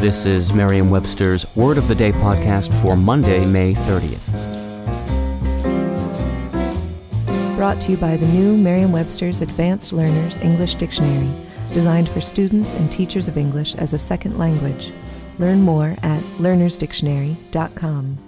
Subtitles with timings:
[0.00, 4.26] This is Merriam Webster's Word of the Day podcast for Monday, May 30th.
[7.54, 11.28] Brought to you by the new Merriam Webster's Advanced Learners English Dictionary,
[11.74, 14.90] designed for students and teachers of English as a second language.
[15.38, 18.18] Learn more at learnersdictionary.com.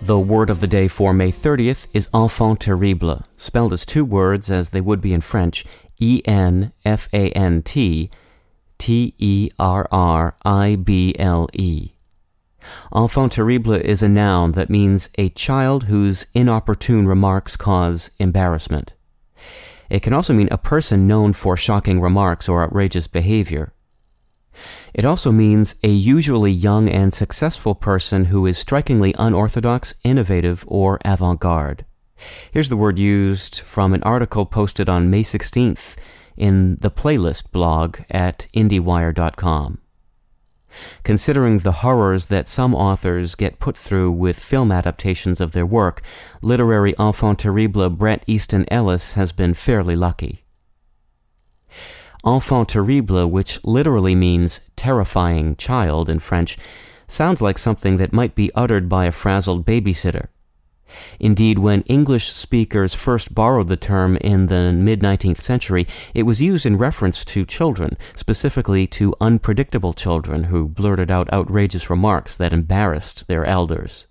[0.00, 4.50] The word of the day for May 30th is enfant terrible, spelled as two words
[4.50, 5.66] as they would be in French
[6.00, 8.08] E N F A N T
[8.84, 11.92] T E R R I B L E.
[12.94, 18.92] Enfant terrible is a noun that means a child whose inopportune remarks cause embarrassment.
[19.88, 23.72] It can also mean a person known for shocking remarks or outrageous behavior.
[24.92, 31.00] It also means a usually young and successful person who is strikingly unorthodox, innovative, or
[31.06, 31.86] avant garde.
[32.52, 35.96] Here's the word used from an article posted on May 16th
[36.36, 39.78] in the playlist blog at IndieWire.com.
[41.04, 46.02] Considering the horrors that some authors get put through with film adaptations of their work,
[46.42, 50.44] literary enfant terrible Bret Easton Ellis has been fairly lucky.
[52.26, 56.58] Enfant terrible, which literally means terrifying child in French,
[57.06, 60.28] sounds like something that might be uttered by a frazzled babysitter.
[61.18, 66.42] Indeed, when English speakers first borrowed the term in the mid 19th century, it was
[66.42, 72.52] used in reference to children, specifically to unpredictable children who blurted out outrageous remarks that
[72.52, 74.06] embarrassed their elders.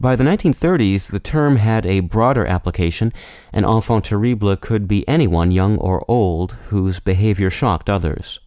[0.00, 3.12] By the 1930s, the term had a broader application,
[3.52, 8.40] and enfant terrible could be anyone, young or old, whose behavior shocked others.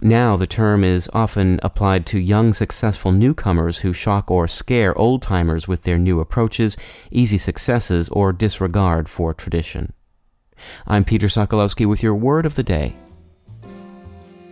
[0.00, 5.22] Now, the term is often applied to young, successful newcomers who shock or scare old
[5.22, 6.76] timers with their new approaches,
[7.10, 9.92] easy successes, or disregard for tradition.
[10.86, 12.96] I'm Peter Sokolowski with your word of the day.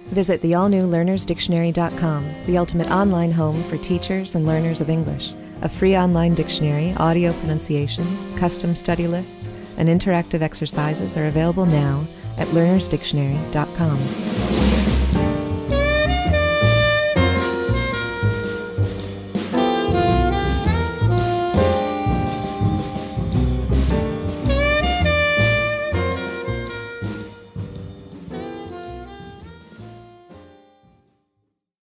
[0.06, 5.32] Visit the all new learnersdictionary.com, the ultimate online home for teachers and learners of English.
[5.62, 9.48] A free online dictionary, audio pronunciations, custom study lists,
[9.78, 12.04] and interactive exercises are available now
[12.36, 14.81] at learnersdictionary.com.